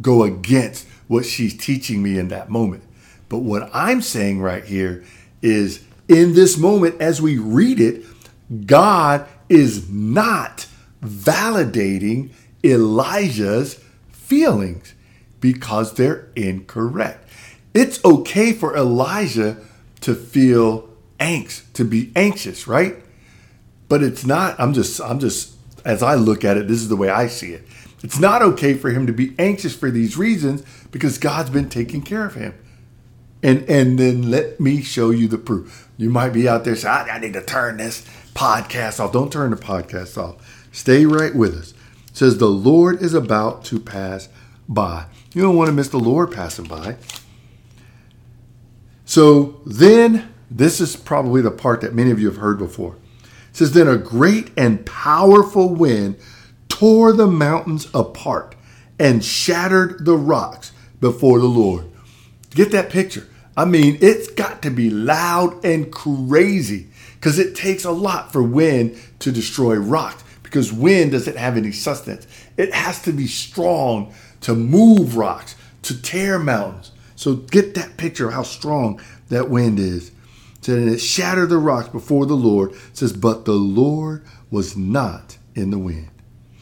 [0.00, 2.82] go against what she's teaching me in that moment.
[3.28, 5.04] But what I'm saying right here
[5.42, 8.04] is in this moment, as we read it,
[8.66, 10.66] God is not
[11.02, 12.30] validating
[12.64, 14.94] Elijah's feelings
[15.40, 17.28] because they're incorrect.
[17.74, 19.58] It's okay for Elijah
[20.00, 20.88] to feel
[21.20, 22.96] angst, to be anxious, right?
[23.88, 26.96] But it's not, I'm just, I'm just, as I look at it, this is the
[26.96, 27.66] way I see it.
[28.02, 32.02] It's not okay for him to be anxious for these reasons because God's been taking
[32.02, 32.54] care of him.
[33.42, 35.88] And and then let me show you the proof.
[35.96, 39.12] You might be out there saying, I, I need to turn this podcast off.
[39.12, 40.68] Don't turn the podcast off.
[40.72, 41.70] Stay right with us.
[42.08, 44.28] It says the Lord is about to pass
[44.68, 45.06] by.
[45.34, 46.96] You don't want to miss the Lord passing by.
[49.04, 52.96] So then, this is probably the part that many of you have heard before.
[53.58, 56.14] Says, Then a great and powerful wind
[56.68, 58.54] tore the mountains apart
[59.00, 61.90] and shattered the rocks before the Lord.
[62.50, 63.26] Get that picture.
[63.56, 68.44] I mean, it's got to be loud and crazy because it takes a lot for
[68.44, 72.28] wind to destroy rocks because wind doesn't have any sustenance.
[72.56, 76.92] It has to be strong to move rocks, to tear mountains.
[77.16, 80.12] So get that picture of how strong that wind is.
[80.60, 82.72] Said, and it shattered the rocks before the Lord.
[82.72, 86.10] It says, but the Lord was not in the wind.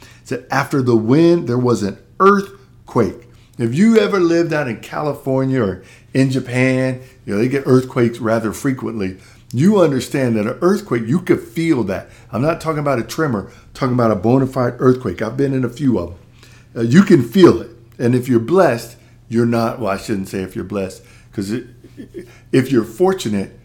[0.00, 3.28] It said, after the wind, there was an earthquake.
[3.58, 5.82] If you ever lived out in California or
[6.12, 9.16] in Japan, you know, they get earthquakes rather frequently.
[9.52, 12.08] You understand that an earthquake, you could feel that.
[12.30, 15.22] I'm not talking about a tremor, I'm talking about a bona fide earthquake.
[15.22, 16.18] I've been in a few of them.
[16.76, 17.70] Uh, you can feel it.
[17.98, 21.50] And if you're blessed, you're not, well, I shouldn't say if you're blessed, because
[22.52, 23.55] if you're fortunate,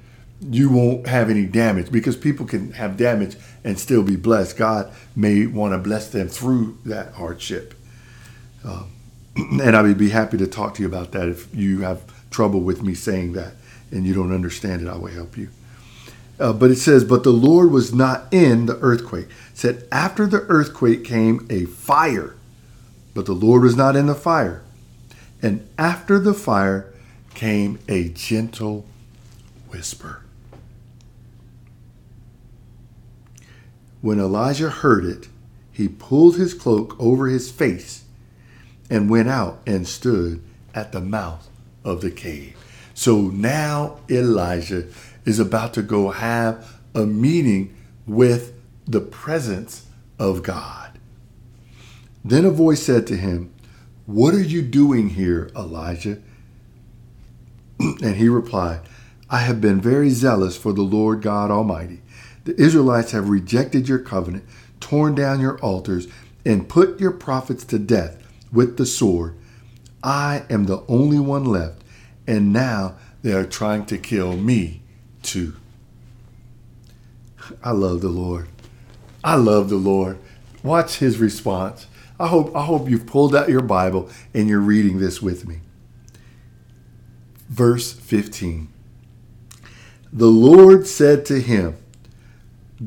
[0.41, 4.58] you won't have any damage because people can have damage and still be blessed.
[4.58, 7.75] God may want to bless them through that hardship.
[8.65, 8.91] Um,
[9.36, 12.01] and I would be happy to talk to you about that if you have
[12.32, 13.54] trouble with me saying that
[13.91, 14.88] and you don't understand it.
[14.88, 15.49] I will help you.
[16.39, 19.27] Uh, but it says, but the Lord was not in the earthquake.
[19.51, 22.36] It said, after the earthquake came a fire,
[23.13, 24.63] but the Lord was not in the fire.
[25.41, 26.91] And after the fire
[27.36, 28.86] came a gentle
[29.69, 30.20] whisper.
[34.01, 35.29] When Elijah heard it,
[35.71, 38.03] he pulled his cloak over his face
[38.89, 40.41] and went out and stood
[40.73, 41.47] at the mouth
[41.83, 42.57] of the cave.
[42.93, 44.87] So now Elijah
[45.25, 48.53] is about to go have a meeting with
[48.85, 49.85] the presence
[50.19, 50.99] of God.
[52.23, 53.53] Then a voice said to him,
[54.05, 56.21] What are you doing here, Elijah?
[57.79, 58.81] and he replied,
[59.29, 62.01] I have been very zealous for the Lord God Almighty.
[62.43, 64.45] The Israelites have rejected your covenant,
[64.80, 66.08] torn down your altars,
[66.45, 68.17] and put your prophets to death
[68.51, 69.36] with the sword.
[70.04, 71.84] I am the only one left,
[72.25, 74.82] and now they are trying to kill me
[75.21, 75.56] too.
[77.63, 78.47] I love the Lord.
[79.23, 80.17] I love the Lord.
[80.63, 81.88] Watch his response.
[82.19, 85.60] I hope I hope you've pulled out your Bible and you're reading this with me.
[87.49, 88.67] Verse 15.
[90.13, 91.77] The Lord said to him,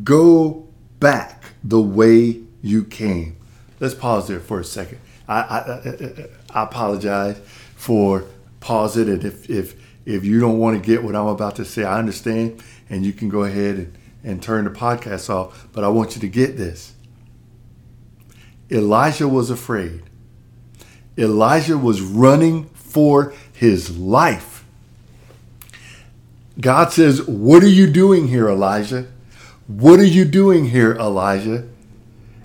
[0.03, 3.37] Go back the way you came.
[3.81, 4.99] Let's pause there for a second.
[5.29, 7.39] I, I, I apologize
[7.77, 8.25] for
[8.61, 9.25] pausing it.
[9.25, 9.75] If, if,
[10.07, 13.13] if you don't want to get what I'm about to say, I understand, and you
[13.13, 15.69] can go ahead and, and turn the podcast off.
[15.73, 16.95] But I want you to get this.
[18.71, 20.03] Elijah was afraid.
[21.17, 24.65] Elijah was running for his life.
[26.61, 29.07] God says, What are you doing here, Elijah?
[29.67, 31.67] What are you doing here, Elijah?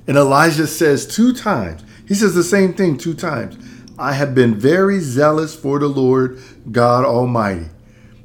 [0.07, 3.57] And Elijah says two times, he says the same thing two times.
[3.97, 7.67] I have been very zealous for the Lord God Almighty.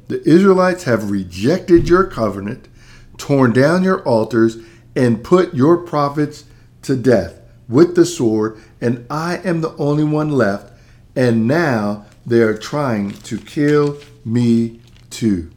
[0.07, 2.69] The Israelites have rejected your covenant,
[3.17, 4.57] torn down your altars,
[4.95, 6.45] and put your prophets
[6.83, 10.71] to death with the sword, and I am the only one left,
[11.17, 14.79] and now they are trying to kill me
[15.09, 15.51] too.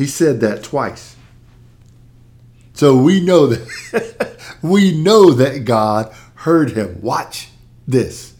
[0.00, 1.14] He said that twice.
[2.72, 7.02] So we know that we know that God heard him.
[7.02, 7.50] Watch
[7.86, 8.32] this.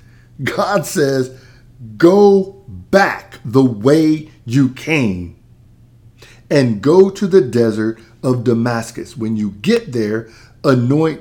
[0.43, 1.39] God says,
[1.99, 5.37] "Go back the way you came
[6.49, 9.15] and go to the desert of Damascus.
[9.15, 10.31] When you get there,
[10.65, 11.21] anoint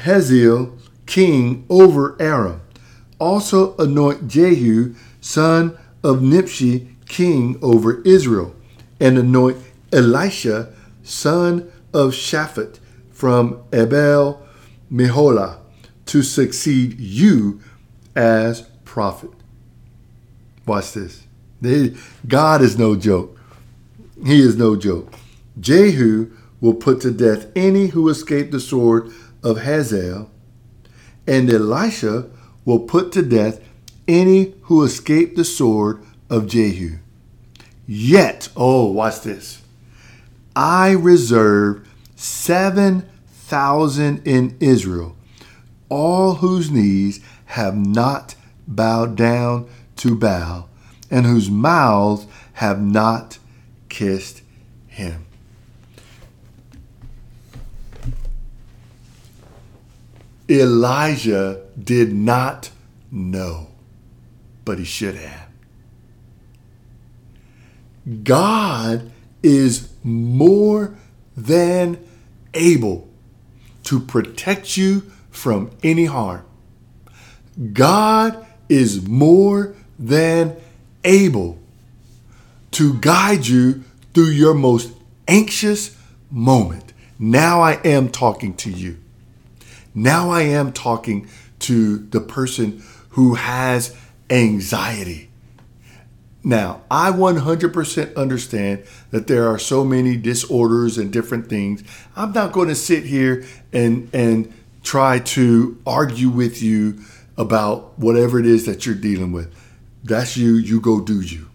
[0.00, 0.76] Hazael
[1.06, 2.60] king over Aram.
[3.18, 8.54] Also anoint Jehu son of Nimshi king over Israel,
[9.00, 9.58] and anoint
[9.92, 12.78] Elisha son of Shaphat
[13.10, 14.46] from Abel
[14.92, 15.58] Meholah
[16.06, 17.60] to succeed you
[18.14, 19.30] as prophet.
[20.66, 21.24] Watch this.
[22.26, 23.38] God is no joke.
[24.24, 25.12] He is no joke.
[25.58, 26.30] Jehu
[26.60, 29.10] will put to death any who escape the sword
[29.42, 30.30] of Hazael,
[31.26, 32.28] and Elisha
[32.64, 33.60] will put to death
[34.08, 36.98] any who escape the sword of Jehu.
[37.86, 39.62] Yet, oh, watch this.
[40.54, 45.14] I reserve 7,000 in Israel,
[45.88, 48.34] all whose knees have not
[48.66, 50.68] bowed down to Baal,
[51.10, 53.38] and whose mouths have not
[53.88, 54.42] kissed
[54.88, 55.26] him.
[60.48, 62.70] Elijah did not
[63.10, 63.66] know,
[64.64, 65.45] but he should have.
[68.22, 69.10] God
[69.42, 70.94] is more
[71.36, 71.98] than
[72.54, 73.08] able
[73.84, 75.00] to protect you
[75.30, 76.44] from any harm.
[77.72, 80.56] God is more than
[81.04, 81.58] able
[82.72, 84.92] to guide you through your most
[85.28, 85.96] anxious
[86.30, 86.92] moment.
[87.18, 88.98] Now I am talking to you.
[89.94, 91.28] Now I am talking
[91.60, 93.96] to the person who has
[94.28, 95.30] anxiety.
[96.46, 101.82] Now, I 100% understand that there are so many disorders and different things.
[102.14, 107.00] I'm not going to sit here and and try to argue with you
[107.36, 109.52] about whatever it is that you're dealing with.
[110.04, 111.48] That's you, you go do you.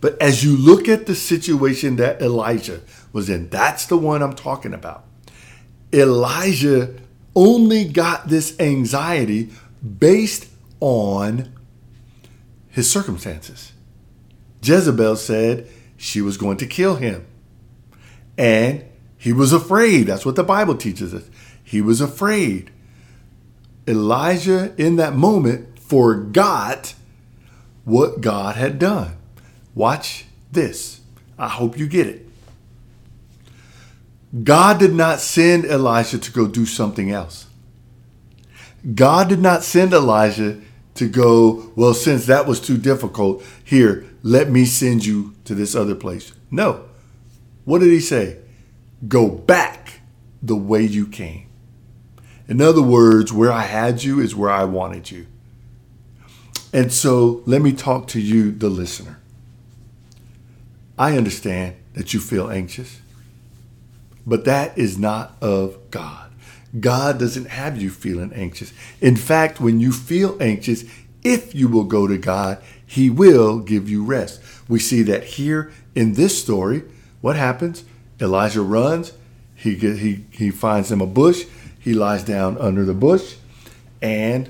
[0.00, 2.82] But as you look at the situation that Elijah
[3.12, 5.02] was in, that's the one I'm talking about.
[5.92, 6.94] Elijah
[7.34, 9.50] only got this anxiety
[9.98, 10.46] based
[10.78, 11.52] on
[12.78, 13.72] his circumstances.
[14.62, 15.66] Jezebel said
[15.96, 17.26] she was going to kill him.
[18.38, 18.84] And
[19.16, 20.04] he was afraid.
[20.04, 21.28] That's what the Bible teaches us.
[21.62, 22.70] He was afraid.
[23.88, 26.94] Elijah, in that moment, forgot
[27.84, 29.16] what God had done.
[29.74, 31.00] Watch this.
[31.36, 32.28] I hope you get it.
[34.44, 37.46] God did not send Elijah to go do something else.
[38.94, 40.60] God did not send Elijah
[40.98, 45.74] to go, well, since that was too difficult, here, let me send you to this
[45.74, 46.32] other place.
[46.50, 46.84] No.
[47.64, 48.38] What did he say?
[49.06, 50.00] Go back
[50.42, 51.46] the way you came.
[52.48, 55.26] In other words, where I had you is where I wanted you.
[56.72, 59.20] And so let me talk to you, the listener.
[60.98, 63.00] I understand that you feel anxious,
[64.26, 66.27] but that is not of God.
[66.78, 68.72] God doesn't have you feeling anxious.
[69.00, 70.84] In fact, when you feel anxious,
[71.22, 74.40] if you will go to God, He will give you rest.
[74.68, 76.84] We see that here in this story.
[77.20, 77.84] What happens?
[78.20, 79.12] Elijah runs.
[79.54, 81.44] He get, he he finds him a bush.
[81.80, 83.36] He lies down under the bush,
[84.02, 84.48] and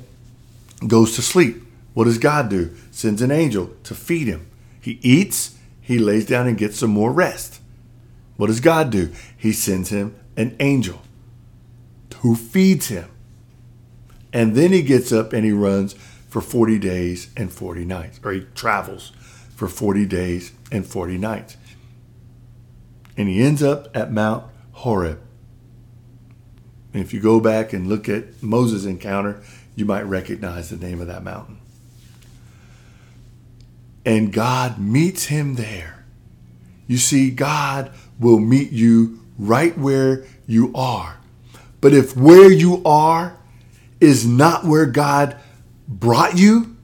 [0.87, 1.63] goes to sleep.
[1.95, 2.75] What does God do?
[2.91, 4.47] Sends an angel to feed him.
[4.81, 5.57] He eats.
[5.81, 7.61] He lays down and gets some more rest.
[8.37, 9.11] What does God do?
[9.37, 11.01] He sends him an angel
[12.19, 13.09] who feeds him.
[14.33, 15.95] And then he gets up and he runs
[16.29, 19.13] for 40 days and 40 nights, or he travels
[19.55, 21.57] for 40 days and 40 nights.
[23.17, 25.21] And he ends up at Mount Horeb.
[26.93, 29.43] And if you go back and look at Moses' encounter,
[29.75, 31.59] you might recognize the name of that mountain.
[34.05, 36.05] And God meets him there.
[36.87, 41.18] You see, God will meet you right where you are.
[41.81, 43.37] But if where you are
[44.01, 45.37] is not where God
[45.87, 46.77] brought you,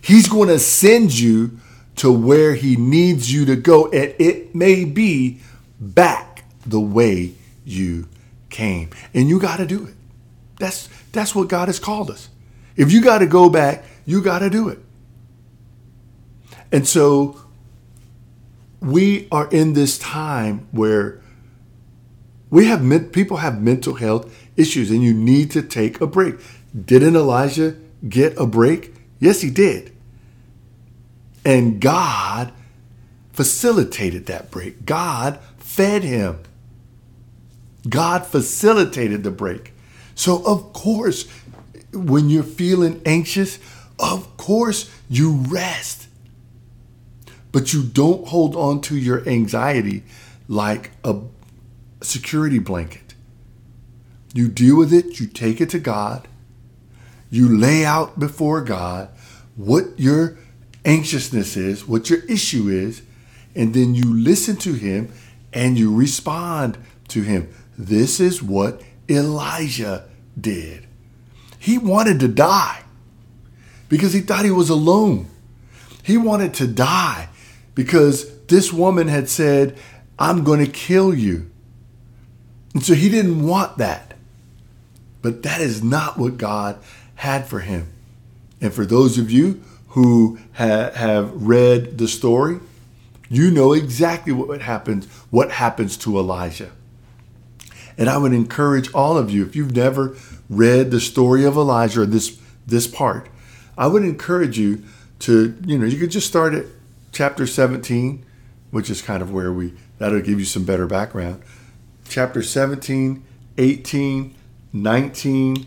[0.00, 1.58] He's going to send you
[1.96, 3.86] to where He needs you to go.
[3.90, 5.40] And it may be
[5.80, 7.34] back the way
[7.64, 8.08] you
[8.50, 8.90] came.
[9.14, 9.94] And you got to do it.
[10.58, 12.28] That's, that's what God has called us.
[12.76, 14.78] If you got to go back, you got to do it.
[16.70, 17.40] And so
[18.80, 21.20] we are in this time where
[22.50, 26.36] we have people have mental health issues and you need to take a break.
[26.78, 27.76] Didn't Elijah
[28.08, 28.94] get a break?
[29.18, 29.94] Yes, he did.
[31.44, 32.52] And God
[33.32, 34.84] facilitated that break.
[34.84, 36.40] God fed him.
[37.88, 39.72] God facilitated the break.
[40.14, 41.28] So, of course,
[41.92, 43.58] when you're feeling anxious,
[43.98, 46.08] of course, you rest.
[47.50, 50.04] But you don't hold on to your anxiety
[50.48, 51.20] like a
[52.02, 53.11] security blanket.
[54.34, 56.26] You deal with it, you take it to God,
[57.30, 59.08] you lay out before God
[59.56, 60.38] what your
[60.84, 63.02] anxiousness is, what your issue is,
[63.54, 65.12] and then you listen to Him
[65.52, 66.78] and you respond
[67.08, 67.52] to Him.
[67.76, 70.08] This is what Elijah
[70.40, 70.86] did.
[71.58, 72.82] He wanted to die
[73.88, 75.28] because he thought he was alone.
[76.02, 77.28] He wanted to die
[77.74, 79.78] because this woman had said,
[80.18, 81.50] I'm going to kill you.
[82.74, 84.11] And so he didn't want that.
[85.22, 86.78] But that is not what God
[87.16, 87.88] had for him.
[88.60, 92.58] And for those of you who ha- have read the story,
[93.28, 96.70] you know exactly what happens, what happens to Elijah.
[97.96, 100.16] And I would encourage all of you, if you've never
[100.48, 103.28] read the story of Elijah, this this part,
[103.76, 104.84] I would encourage you
[105.20, 106.66] to, you know, you could just start at
[107.10, 108.24] chapter 17,
[108.70, 111.42] which is kind of where we that'll give you some better background.
[112.08, 113.22] Chapter 17,
[113.58, 114.34] 18,
[114.72, 115.66] 19.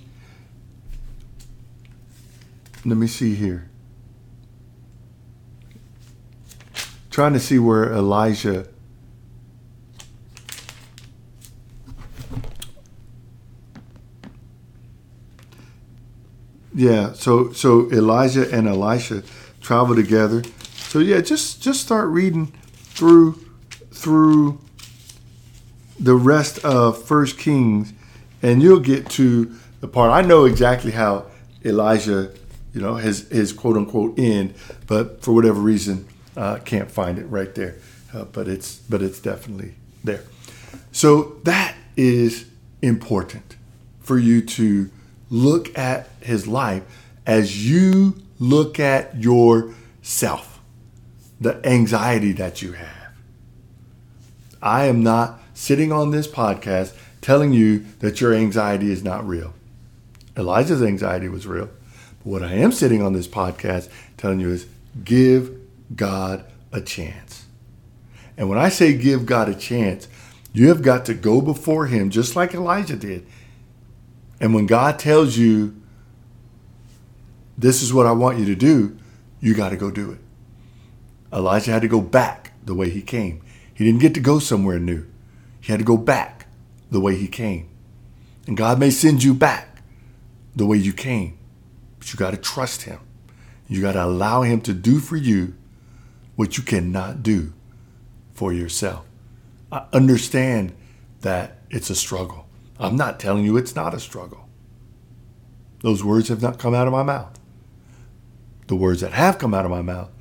[2.83, 3.69] Let me see here.
[7.09, 8.67] Trying to see where Elijah.
[16.73, 19.23] Yeah, so so Elijah and Elisha
[19.61, 20.43] travel together.
[20.73, 23.39] So yeah, just just start reading through
[23.91, 24.59] through
[25.97, 27.93] the rest of First Kings
[28.45, 30.11] and you'll get to the part.
[30.11, 31.25] I know exactly how
[31.63, 32.31] Elijah,
[32.73, 34.53] you know, his his quote unquote end,
[34.85, 37.75] but for whatever reason, uh, can't find it right there.
[38.13, 39.73] Uh, but it's but it's definitely
[40.03, 40.21] there.
[40.91, 42.45] So that is
[42.83, 43.55] important
[44.01, 44.91] for you to
[45.31, 46.83] look at his life
[47.25, 50.61] as you look at yourself,
[51.41, 53.13] the anxiety that you have.
[54.61, 56.95] I am not sitting on this podcast
[57.25, 59.51] telling you that your anxiety is not real.
[60.37, 61.71] Elijah's anxiety was real.
[62.19, 64.67] But what I am sitting on this podcast telling you is
[65.03, 65.49] give
[65.95, 67.47] God a chance.
[68.37, 70.07] And when I say give God a chance,
[70.53, 73.25] you have got to go before Him just like Elijah did.
[74.39, 75.81] And when God tells you,
[77.57, 78.99] this is what I want you to do,
[79.39, 80.19] you got to go do it.
[81.33, 83.41] Elijah had to go back the way he came.
[83.73, 85.07] He didn't get to go somewhere new.
[85.59, 86.34] He had to go back
[86.95, 87.67] the way he came.
[88.47, 89.81] And God may send you back
[90.55, 91.37] the way you came,
[91.99, 93.01] but you got to trust him.
[93.67, 95.55] You got to allow him to do for you
[96.37, 97.51] what you cannot do
[98.33, 99.05] for yourself.
[99.73, 100.73] I understand
[101.19, 102.47] that it's a struggle.
[102.79, 104.47] I'm not telling you it's not a struggle.
[105.81, 107.37] Those words have not come out of my mouth.
[108.67, 110.11] The words that have come out of my mouth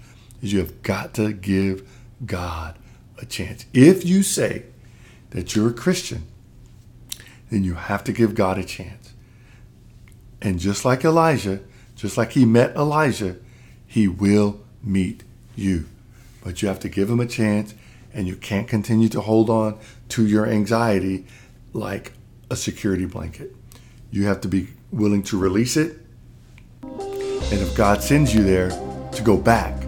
[0.43, 1.89] is you have got to give
[2.27, 2.77] God
[3.18, 3.64] a chance.
[3.72, 4.64] If you say
[5.31, 6.27] that you're a Christian,
[7.51, 9.14] then you have to give God a chance.
[10.42, 11.61] And just like Elijah,
[11.97, 13.36] just like he met Elijah,
[13.86, 15.22] he will meet
[15.57, 15.86] you.
[16.42, 17.74] But you have to give him a chance,
[18.12, 19.78] and you can't continue to hold on
[20.11, 21.26] to your anxiety
[21.72, 22.12] like
[22.51, 23.55] a security blanket.
[24.11, 25.99] You have to be willing to release it.
[26.82, 28.70] And if God sends you there,
[29.14, 29.80] to go back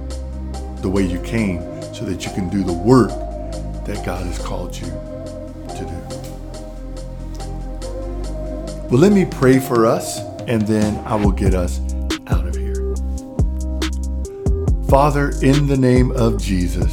[0.83, 1.61] the way you came
[1.93, 3.11] so that you can do the work
[3.85, 6.16] that God has called you to do.
[8.89, 11.81] Well, let me pray for us and then I will get us
[12.29, 12.95] out of here.
[14.89, 16.93] Father, in the name of Jesus,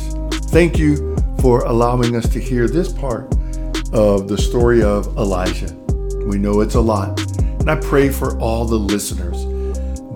[0.49, 3.31] thank you for allowing us to hear this part
[3.93, 5.71] of the story of Elijah.
[6.25, 7.21] We know it's a lot.
[7.37, 9.45] And I pray for all the listeners.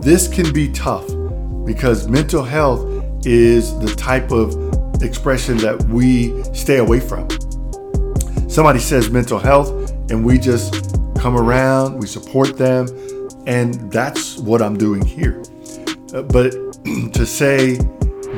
[0.03, 1.05] This can be tough
[1.63, 7.29] because mental health is the type of expression that we stay away from.
[8.49, 9.69] Somebody says mental health,
[10.09, 12.87] and we just come around, we support them,
[13.45, 15.43] and that's what I'm doing here.
[16.13, 16.51] Uh, but
[17.13, 17.77] to say,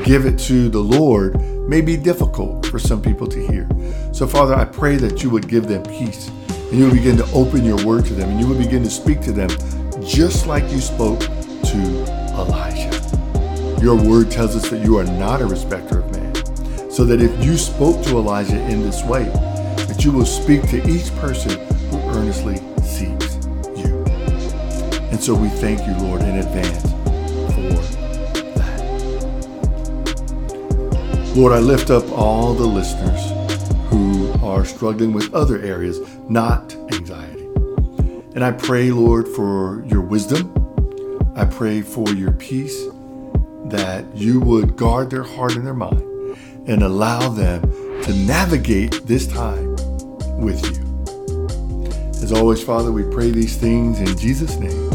[0.03, 3.67] give it to the Lord may be difficult for some people to hear.
[4.11, 7.25] So, Father, I pray that you would give them peace and you would begin to
[7.31, 9.49] open your word to them and you would begin to speak to them
[10.03, 12.89] just like you spoke to Elijah.
[13.81, 16.35] Your word tells us that you are not a respecter of man.
[16.91, 19.25] So that if you spoke to Elijah in this way,
[19.85, 21.51] that you will speak to each person
[21.89, 22.59] who earnestly
[22.89, 23.35] seeks
[23.77, 24.03] you.
[25.11, 26.81] And so we thank you, Lord, in advance
[27.53, 27.81] for
[28.57, 28.79] that.
[31.35, 33.31] Lord, I lift up all the listeners
[33.89, 37.47] who are struggling with other areas, not anxiety.
[38.35, 40.53] And I pray, Lord, for your wisdom.
[41.35, 42.85] I pray for your peace,
[43.65, 46.03] that you would guard their heart and their mind
[46.67, 47.61] and allow them
[48.03, 49.75] to navigate this time
[50.37, 50.88] with you.
[52.21, 54.91] As always, Father, we pray these things in Jesus' name.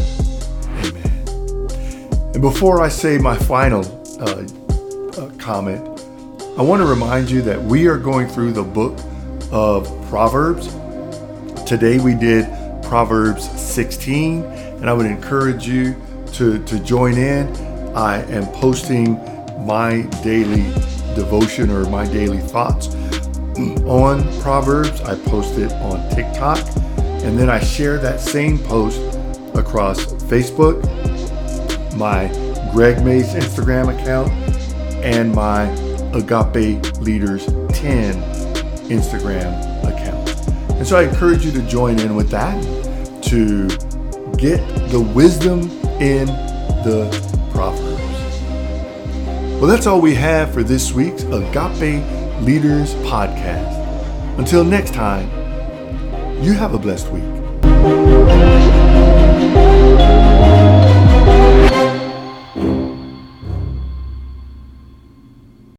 [0.85, 2.31] Amen.
[2.33, 3.81] And before I say my final
[4.21, 4.45] uh,
[5.19, 5.83] uh, comment,
[6.57, 8.97] I want to remind you that we are going through the book
[9.51, 10.67] of Proverbs.
[11.65, 12.45] Today we did
[12.83, 15.95] Proverbs 16, and I would encourage you
[16.33, 17.47] to, to join in.
[17.95, 19.13] I am posting
[19.65, 20.63] my daily
[21.15, 22.93] devotion or my daily thoughts
[23.85, 25.01] on Proverbs.
[25.01, 26.59] I post it on TikTok,
[27.25, 28.99] and then I share that same post
[29.55, 30.81] across Facebook,
[31.97, 32.27] my
[32.71, 34.31] Gregg Mays Instagram account,
[35.03, 35.63] and my
[36.13, 38.13] Agape Leaders 10
[38.89, 40.29] Instagram account.
[40.73, 42.61] And so I encourage you to join in with that
[43.23, 43.67] to
[44.37, 44.59] get
[44.89, 45.61] the wisdom
[45.99, 46.27] in
[46.85, 47.09] the
[47.51, 48.01] Proverbs.
[49.59, 52.05] Well, that's all we have for this week's Agape
[52.43, 54.37] Leaders Podcast.
[54.37, 55.29] Until next time,
[56.41, 58.14] you have a blessed week.